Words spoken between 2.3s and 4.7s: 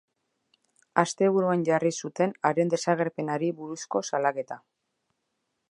haren desagerpenari buruzko salaketa.